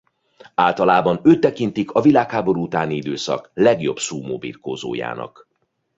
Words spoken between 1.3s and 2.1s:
tekintik a